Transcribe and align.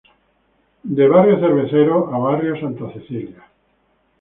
De 0.97 1.05
barrio 1.11 1.37
Cerveceros 1.41 2.03
a 2.11 2.17
barrio 2.27 2.53
Santa 2.61 2.85
Cecilia. 2.95 3.43